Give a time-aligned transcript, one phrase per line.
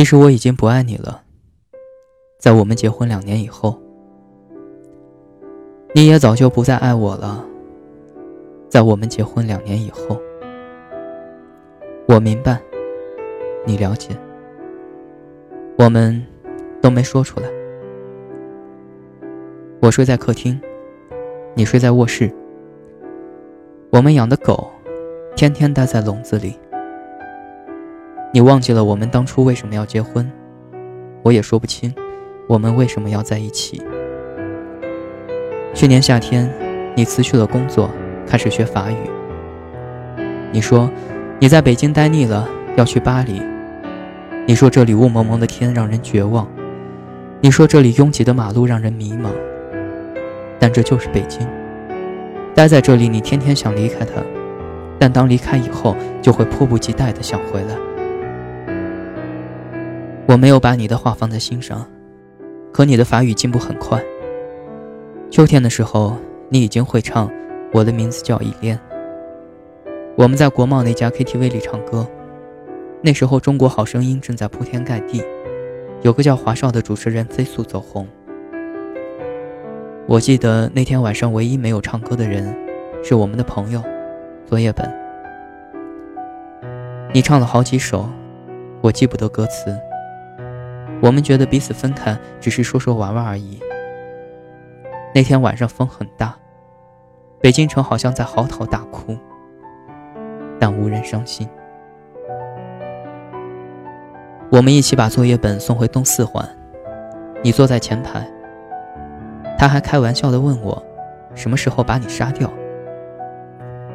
[0.00, 1.20] 其实我已经不爱你了。
[2.38, 3.78] 在我们结婚两年以后，
[5.94, 7.44] 你也早就不再爱我了。
[8.70, 10.18] 在我们结婚两年以后，
[12.08, 12.58] 我明白，
[13.66, 14.16] 你了解，
[15.76, 16.26] 我们
[16.80, 17.46] 都没说出来。
[19.82, 20.58] 我睡在客厅，
[21.54, 22.34] 你睡在卧室。
[23.90, 24.70] 我们养的狗，
[25.36, 26.58] 天天待在笼子里。
[28.32, 30.30] 你忘记了我们当初为什么要结婚？
[31.24, 31.92] 我也说不清，
[32.46, 33.82] 我们为什么要在一起。
[35.74, 36.48] 去年夏天，
[36.94, 37.90] 你辞去了工作，
[38.28, 38.96] 开始学法语。
[40.52, 40.88] 你说
[41.40, 43.42] 你在北京待腻了，要去巴黎。
[44.46, 46.46] 你说这里雾蒙蒙的天让人绝望。
[47.40, 49.30] 你说这里拥挤的马路让人迷茫。
[50.60, 51.44] 但这就是北京。
[52.54, 54.22] 待在这里，你天天想离开它，
[55.00, 57.89] 但当离开以后，就会迫不及待的想回来。
[60.30, 61.84] 我没有把你的话放在心上，
[62.72, 64.00] 可你的法语进步很快。
[65.28, 66.16] 秋天的时候，
[66.48, 67.26] 你已经会唱
[67.72, 68.78] 《我的名字叫依恋》。
[70.14, 72.06] 我们在国贸那家 KTV 里唱歌，
[73.02, 75.20] 那时候《中国好声音》正在铺天盖地，
[76.02, 78.06] 有个叫华少的主持人飞速走红。
[80.06, 82.56] 我记得那天晚上唯一没有唱歌的人，
[83.02, 83.82] 是我们的朋友，
[84.46, 84.88] 作业本。
[87.12, 88.08] 你唱了好几首，
[88.80, 89.76] 我记不得歌词。
[91.00, 93.58] 我们觉得彼此分开只是说说玩玩而已。
[95.14, 96.36] 那天晚上风很大，
[97.40, 99.16] 北京城好像在嚎啕大哭，
[100.58, 101.48] 但无人伤心。
[104.52, 106.48] 我们一起把作业本送回东四环，
[107.42, 108.28] 你坐在前排。
[109.58, 110.82] 他还开玩笑的问我，
[111.34, 112.50] 什么时候把你杀掉？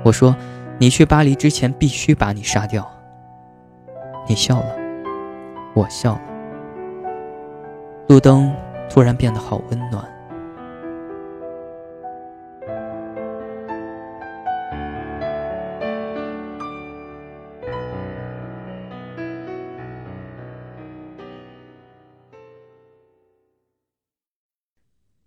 [0.04, 0.36] 我说，
[0.78, 2.90] 你去巴黎之前必须把你杀掉。
[4.28, 4.76] 你笑了，
[5.74, 6.22] 我笑了。
[8.08, 8.56] 路灯
[8.90, 10.06] 突然变得好温暖。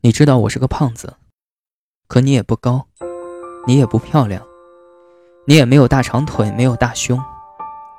[0.00, 1.16] 你知道我是个胖子，
[2.06, 2.86] 可你也不高，
[3.66, 4.42] 你也不漂亮，
[5.46, 7.20] 你也没有大长腿，没有大胸，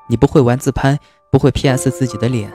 [0.08, 0.98] 你不会玩自拍，
[1.30, 2.52] 不会 P.S 自己的脸。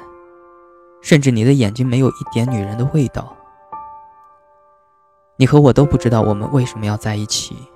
[1.05, 3.37] 甚至你的眼睛没有一点女人的味道。
[5.37, 7.69] 你和我都不知道我们为什么要在一起，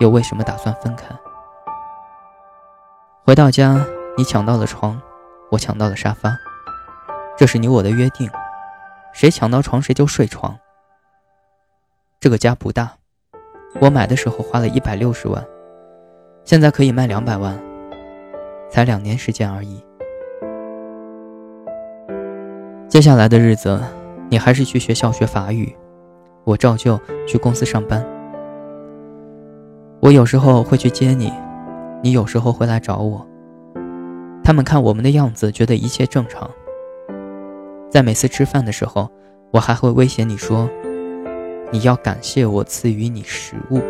[0.00, 1.14] 又为什么打算分开。
[3.22, 3.84] 回到家，
[4.16, 4.98] 你抢到了床，
[5.50, 6.34] 我抢到了沙发，
[7.36, 8.30] 这是你我的约定，
[9.12, 10.58] 谁抢到床谁就睡床。
[12.18, 12.92] 这个家不大，
[13.78, 15.46] 我买的时候花了一百六十万，
[16.44, 17.62] 现在可以卖两百万，
[18.70, 19.84] 才两年时间而已。
[22.92, 23.80] 接下来的日子，
[24.28, 25.74] 你还是去学校学法语，
[26.44, 28.04] 我照旧去公司上班。
[30.00, 31.32] 我有时候会去接你，
[32.02, 33.26] 你有时候会来找我。
[34.44, 36.50] 他们看我们的样子，觉得一切正常。
[37.90, 39.08] 在每次吃饭的时候，
[39.52, 40.68] 我还会威胁你说
[41.72, 43.80] ：“你要感谢我赐予你食物。”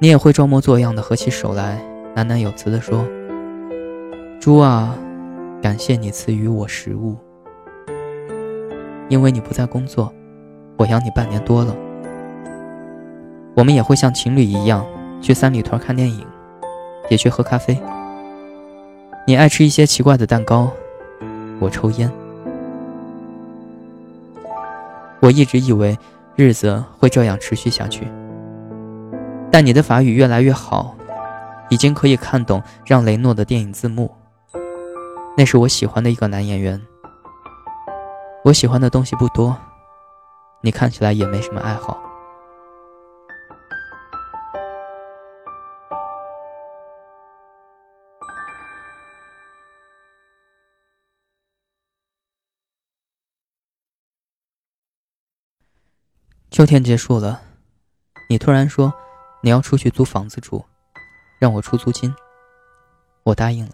[0.00, 1.84] 你也会装模作样的合起手来，
[2.16, 3.06] 喃喃有词的说
[4.40, 4.96] ：“猪啊。”
[5.64, 7.16] 感谢你赐予我食物，
[9.08, 10.12] 因为你不在工作，
[10.76, 11.74] 我养你半年多了。
[13.54, 14.84] 我们也会像情侣一样
[15.22, 16.22] 去三里屯看电影，
[17.08, 17.80] 也去喝咖啡。
[19.26, 20.70] 你爱吃一些奇怪的蛋糕，
[21.58, 22.12] 我抽烟。
[25.20, 25.98] 我一直以为
[26.36, 28.06] 日子会这样持续下去，
[29.50, 30.94] 但你的法语越来越好，
[31.70, 34.10] 已经可以看懂让雷诺的电影字幕。
[35.36, 36.80] 那是我喜欢的一个男演员。
[38.44, 39.56] 我喜欢的东西不多，
[40.60, 42.00] 你看起来也没什么爱好。
[56.50, 57.42] 秋天结束了，
[58.28, 58.94] 你突然说
[59.42, 60.64] 你要出去租房子住，
[61.40, 62.14] 让我出租金，
[63.24, 63.72] 我答应了。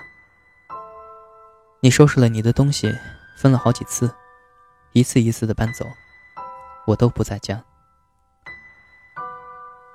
[1.83, 2.95] 你收拾了你的东西，
[3.37, 4.13] 分了好几次，
[4.93, 5.87] 一次一次的搬走，
[6.87, 7.65] 我都不在家。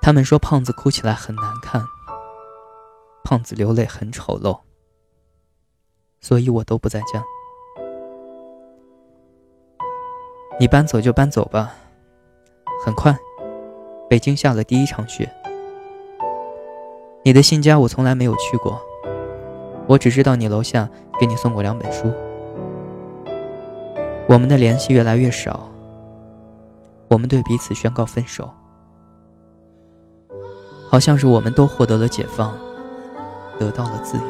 [0.02, 1.84] 他们说胖子哭起来很难看，
[3.22, 4.62] 胖子流泪很丑陋，
[6.20, 7.22] 所以我都不在家。
[10.58, 11.72] 你搬走就搬走吧，
[12.84, 13.16] 很快，
[14.10, 15.32] 北京下了第一场雪。
[17.24, 18.80] 你的新家我从来没有去过，
[19.86, 20.88] 我只知道你楼下
[21.20, 22.12] 给你送过两本书。
[24.28, 25.70] 我们的联系越来越少，
[27.08, 28.50] 我们对彼此宣告分手，
[30.88, 32.52] 好像是我们都获得了解放，
[33.58, 34.24] 得到了自由。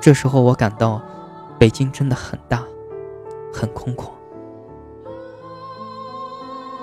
[0.00, 1.02] 这时候我感到，
[1.58, 2.64] 北京真的很大，
[3.52, 4.08] 很空旷。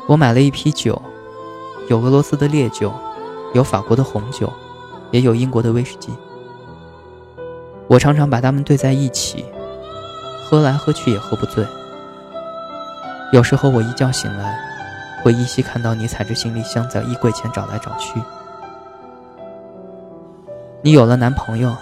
[0.07, 1.01] 我买了一批酒，
[1.89, 2.93] 有俄罗斯的烈酒，
[3.55, 4.53] 有法国的红酒，
[5.09, 6.13] 也有英国的威士忌。
[7.87, 9.45] 我常常把它们兑在一起，
[10.43, 11.65] 喝来喝去也喝不醉。
[13.31, 14.57] 有时候我一觉醒来，
[15.23, 18.19] 会依稀看到你踩着行李箱在衣柜前找来找去。
[20.81, 21.75] 你有了男朋友，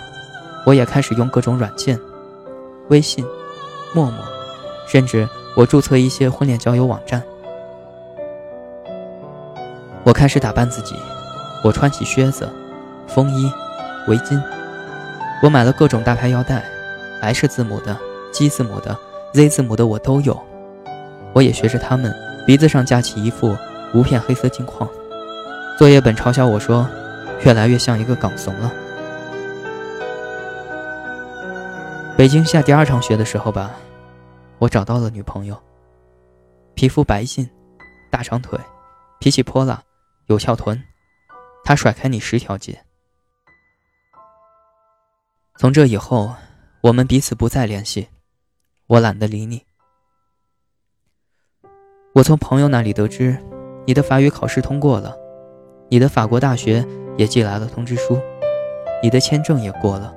[0.66, 2.00] 我也开始用各种软件，
[2.90, 3.26] 微信、
[3.94, 4.20] 陌陌，
[4.88, 7.22] 甚至我注册一些婚恋交友网站。
[10.04, 10.96] 我开始打扮自己，
[11.64, 12.50] 我穿起靴子、
[13.08, 13.52] 风衣、
[14.08, 14.42] 围巾。
[15.42, 16.64] 我买了各种大牌腰带
[17.22, 17.98] ，H 字母的、
[18.32, 18.98] G 字母的、
[19.34, 20.42] Z 字母的我都有。
[21.34, 22.14] 我也学着他们，
[22.46, 23.58] 鼻子上架起一副
[23.94, 24.90] 无片黑色镜框。
[25.78, 26.88] 作业本嘲笑我说，
[27.44, 28.72] 越来越像一个港怂了。
[32.16, 33.72] 北京下第二场雪的时候吧，
[34.60, 35.58] 我找到了女朋友。
[36.76, 37.50] 皮肤白净，
[38.10, 38.58] 大长腿，
[39.20, 39.82] 脾气泼辣，
[40.28, 40.82] 有翘臀，
[41.64, 42.80] 她甩开你十条街。
[45.56, 46.34] 从这以后，
[46.82, 48.08] 我们彼此不再联系，
[48.88, 49.62] 我懒得理你。
[52.16, 53.38] 我从朋友那里得知，
[53.86, 55.16] 你的法语考试通过了，
[55.90, 56.84] 你的法国大学
[57.18, 58.20] 也寄来了通知书，
[59.04, 60.14] 你的签证也过了。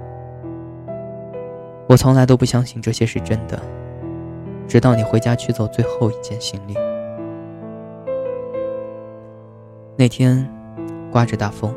[1.86, 3.60] 我从来都不相信这些是真的，
[4.66, 6.74] 直到你回家取走最后一件行李。
[9.96, 10.50] 那天，
[11.12, 11.74] 刮着大风，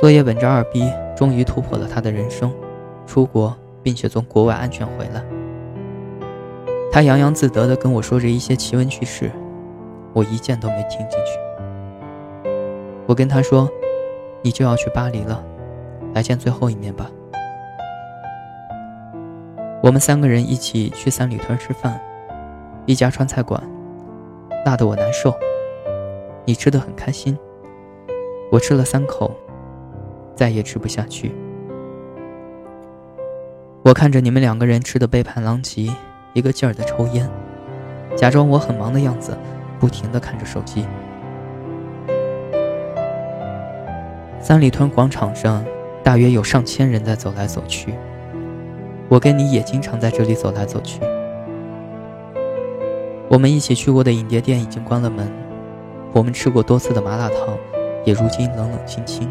[0.00, 0.88] 作业本着二逼。
[1.16, 2.54] 终于突破了他的人生，
[3.04, 3.52] 出国，
[3.82, 5.20] 并且从国外安全回来。
[6.92, 9.28] 他洋洋自得地跟我说着一些奇闻趣事，
[10.12, 11.40] 我一件都没听进去。
[13.04, 13.68] 我跟他说
[14.42, 15.44] ：“你就要去巴黎了，
[16.14, 17.10] 来见最后一面吧。”
[19.82, 22.00] 我们三个人一起去三里屯吃饭，
[22.86, 23.60] 一家川菜馆，
[24.64, 25.34] 辣得我难受。
[26.44, 27.36] 你吃的很开心，
[28.52, 29.34] 我吃了三口。
[30.38, 31.34] 再也吃不下去。
[33.82, 35.90] 我看着你们两个人吃的杯盘狼藉，
[36.32, 37.28] 一个劲儿的抽烟，
[38.14, 39.36] 假装我很忙的样子，
[39.80, 40.86] 不停的看着手机。
[44.38, 45.64] 三里屯广场上
[46.04, 47.92] 大约有上千人在走来走去，
[49.08, 51.00] 我跟你也经常在这里走来走去。
[53.28, 55.28] 我们一起去过的影碟店已经关了门，
[56.12, 57.58] 我们吃过多次的麻辣烫，
[58.04, 59.28] 也如今冷冷清清。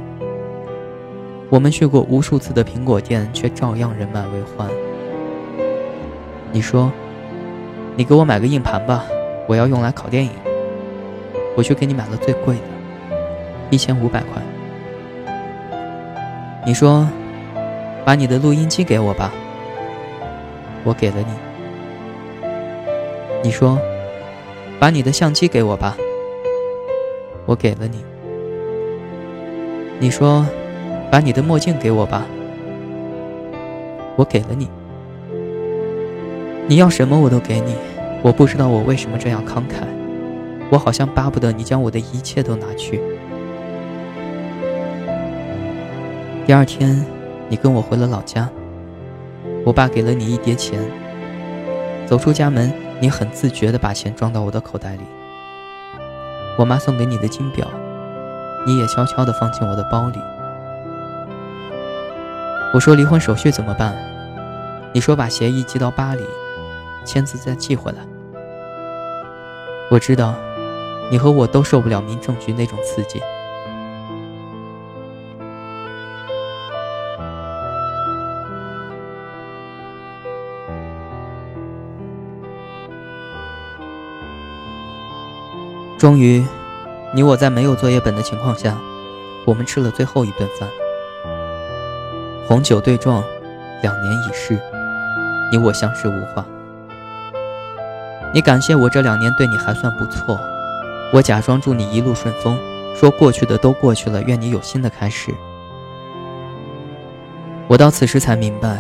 [1.50, 4.68] 我们去过无数次的苹果店，却照样人满为患。
[6.52, 6.92] 你说
[7.96, 9.06] ：“你给我买个硬盘吧，
[9.48, 10.32] 我要用来拷电影。”
[11.56, 12.62] 我去给你买了最贵的，
[13.70, 14.42] 一千五百块。
[16.66, 17.08] 你说
[18.04, 19.32] ：“把你的录音机给我吧。”
[20.84, 21.28] 我给了你。
[23.42, 23.80] 你说
[24.80, 25.98] ：“把你的相机给我吧。”
[27.48, 28.04] 我给了你。
[29.98, 30.46] 你说。
[31.10, 32.26] 把你的墨镜给我吧，
[34.16, 34.70] 我给了你。
[36.68, 37.76] 你要什么我都给你，
[38.22, 39.88] 我不知道我为什么这样慷慨，
[40.70, 43.02] 我好像巴不得你将我的一切都拿去。
[46.46, 47.06] 第二天，
[47.48, 48.50] 你跟我回了老家，
[49.66, 50.80] 我爸给了你一叠钱。
[52.06, 55.02] 走出家门，你很自觉地把钱装到我的口袋里。
[56.58, 57.68] 我妈送给你的金表，
[58.66, 60.18] 你也悄悄地放进我的包里。
[62.78, 63.98] 我说离婚手续怎么办？
[64.94, 66.24] 你说把协议寄到巴黎，
[67.04, 67.98] 签字再寄回来。
[69.90, 70.36] 我知道，
[71.10, 73.20] 你和我都受不了民政局那种刺激。
[85.98, 86.46] 终于，
[87.12, 88.78] 你我在没有作业本的情况下，
[89.46, 90.70] 我们吃了最后一顿饭。
[92.48, 93.22] 红酒对撞，
[93.82, 94.58] 两年已逝，
[95.52, 96.46] 你我相视无话。
[98.34, 100.40] 你感谢我这两年对你还算不错，
[101.12, 102.58] 我假装祝你一路顺风，
[102.96, 105.34] 说过去的都过去了，愿你有新的开始。
[107.68, 108.78] 我到此时才明白，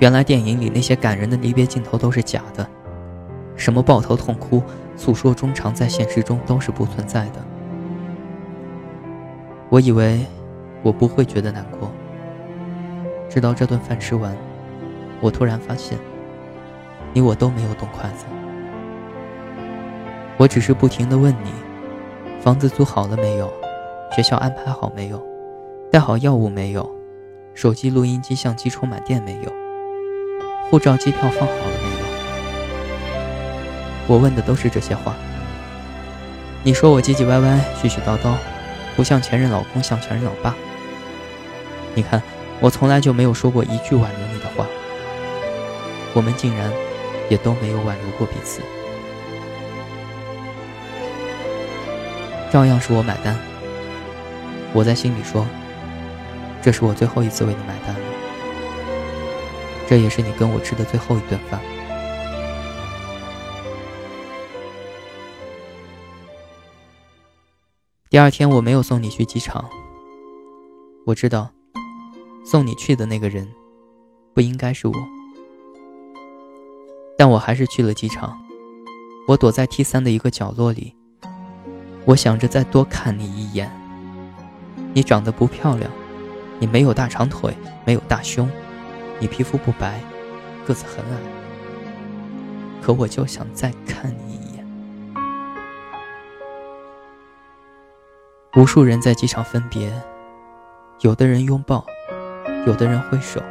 [0.00, 2.68] 原来电影里那些感人的离别镜头都是假的，
[3.56, 4.62] 什么抱头痛哭、
[4.94, 7.40] 诉说衷肠，在现实中都是不存在的。
[9.70, 10.26] 我以为
[10.82, 11.90] 我不会觉得难过。
[13.30, 14.36] 直到这顿饭吃完，
[15.20, 15.96] 我突然发现，
[17.12, 18.24] 你我都没有动筷子。
[20.36, 21.52] 我只是不停地问你：
[22.40, 23.48] 房子租好了没有？
[24.16, 25.24] 学校安排好没有？
[25.92, 26.90] 带好药物没有？
[27.54, 29.52] 手机、录音机、相机充满电没有？
[30.68, 32.06] 护照、机票放好了没有？
[34.08, 35.14] 我问的都是这些话。
[36.64, 38.34] 你说我唧唧歪歪、絮絮叨叨，
[38.96, 40.56] 不像前任老公，像前任老爸。
[41.94, 42.20] 你看，
[42.60, 44.66] 我从来就没有说过一句挽留你的话，
[46.14, 46.70] 我们竟然
[47.30, 48.60] 也都没有挽留过彼此，
[52.52, 53.38] 照样是我买单。
[54.72, 55.46] 我在心里说，
[56.60, 58.00] 这是我最后一次为你买单了，
[59.88, 61.58] 这也是你跟我吃的最后一顿饭。
[68.10, 69.70] 第二天我没有送你去机场，
[71.06, 71.50] 我知道
[72.50, 73.48] 送你去的那个人
[74.34, 74.94] 不应该是我，
[77.16, 78.36] 但我还是去了机场。
[79.28, 80.92] 我躲在 T 三的一个角落里，
[82.04, 83.70] 我想着再多看你一眼。
[84.92, 85.88] 你长得不漂亮，
[86.58, 88.50] 你没有大长腿，没有大胸，
[89.20, 90.00] 你皮肤不白，
[90.66, 91.20] 个子很矮，
[92.82, 94.66] 可我就想再看你一眼。
[98.56, 99.92] 无数人在机场分别，
[101.02, 101.86] 有的人拥抱，
[102.66, 103.42] 有的人挥手，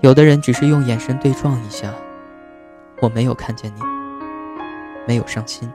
[0.00, 1.92] 有的人只是用眼神对撞一下。
[3.02, 3.80] 我没有看见你，
[5.06, 5.70] 没有伤心。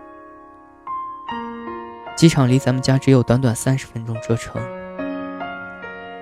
[2.15, 4.59] 机场离咱们家只有短短三十分钟车程，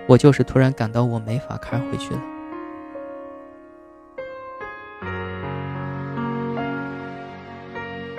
[0.06, 2.22] 我就是突然感到我没法开回去了。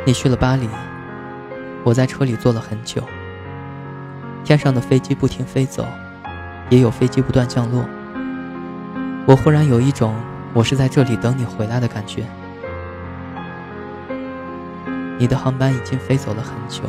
[0.07, 0.67] 你去了巴黎，
[1.85, 3.03] 我在车里坐了很久。
[4.45, 5.87] 天上的飞机不停飞走，
[6.71, 7.85] 也有飞机不断降落。
[9.27, 10.15] 我忽然有一种
[10.55, 12.25] 我是在这里等你回来的感觉。
[15.19, 16.85] 你的航班已经飞走了很久，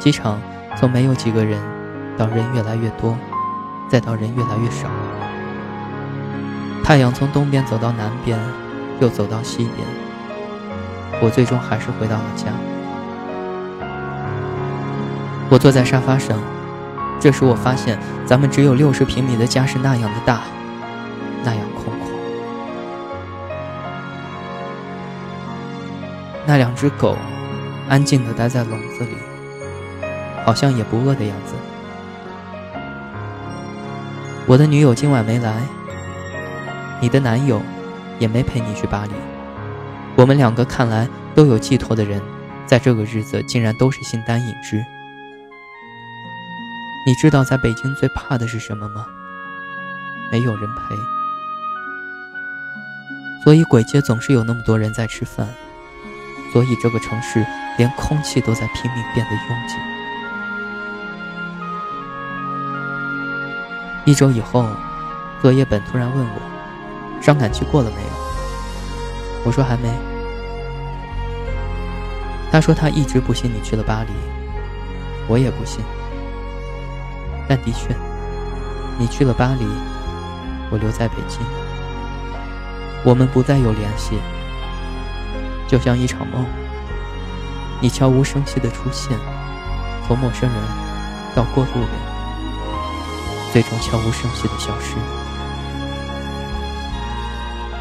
[0.00, 0.40] 机场
[0.76, 1.60] 从没有几个人，
[2.16, 3.16] 到人越来越多，
[3.88, 4.88] 再到人越来越少。
[6.82, 8.36] 太阳从东边走到南边，
[8.98, 9.86] 又走到西边。
[11.22, 12.46] 我最终还是回到了家。
[15.48, 16.36] 我坐在沙发上，
[17.20, 20.40] 这时我发现咱们只有六十平米的家是那样的大，
[21.44, 22.10] 那样空旷。
[26.46, 27.18] 那两只狗
[27.90, 29.14] 安静地待在笼子里，
[30.46, 31.54] 好像也不饿的样子。
[34.46, 35.60] 我的女友今晚没来，
[37.00, 37.60] 你的男友
[38.18, 39.10] 也没陪你去巴黎。
[40.16, 42.20] 我们两个看来都有寄托的人，
[42.64, 44.82] 在这个日子竟然都是形单影只。
[47.06, 49.06] 你知道在北京最怕的是什么吗？
[50.30, 50.96] 没有人陪。
[53.42, 55.48] 所以鬼街总是有那么多人在吃饭，
[56.52, 57.44] 所以这个城市
[57.78, 59.74] 连空气都在拼命变得拥挤。
[64.04, 64.68] 一周以后，
[65.40, 66.40] 作业本突然问我
[67.22, 68.08] ：“伤感期过了没有？”
[69.44, 69.90] 我说：“还没。”
[72.52, 74.10] 他说：“他一直不信你去了巴黎。”
[75.28, 75.82] 我也不信。
[77.50, 77.92] 但的确，
[78.96, 79.66] 你去了巴黎，
[80.70, 81.40] 我留在北京，
[83.04, 84.16] 我们不再有联系，
[85.66, 86.46] 就像一场梦。
[87.80, 89.18] 你悄无声息的出现，
[90.06, 90.62] 从陌生人
[91.34, 91.90] 到过路人，
[93.52, 94.94] 最终悄无声息的消失。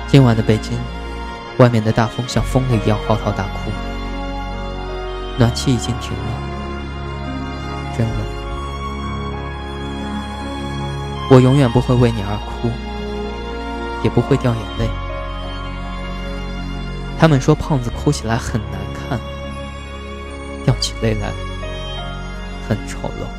[0.07, 0.79] 今晚的北京，
[1.59, 3.69] 外面的大风像疯了一样嚎啕大哭，
[5.37, 8.38] 暖气已经停了，真冷。
[11.29, 12.69] 我永远不会为你而哭，
[14.03, 14.89] 也不会掉眼泪。
[17.19, 19.19] 他们说胖子哭起来很难看，
[20.65, 21.31] 掉起泪来
[22.67, 23.38] 很丑陋。